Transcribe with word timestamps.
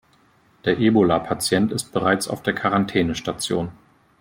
Der 0.65 0.79
Ebola-Patient 0.79 1.71
ist 1.71 1.91
bereits 1.93 2.27
auf 2.27 2.41
der 2.41 2.55
Quarantänestation. 2.55 3.69